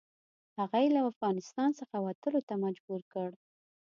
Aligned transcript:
هغه 0.59 0.77
یې 0.83 0.89
له 0.95 1.01
افغانستان 1.11 1.69
څخه 1.79 1.95
وتلو 2.05 2.41
ته 2.47 2.53
مجبور 2.65 3.01
کړ. 3.13 3.29